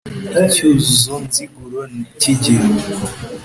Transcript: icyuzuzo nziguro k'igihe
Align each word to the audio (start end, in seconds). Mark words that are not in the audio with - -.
icyuzuzo 0.45 1.13
nziguro 1.25 1.79
k'igihe 2.19 2.67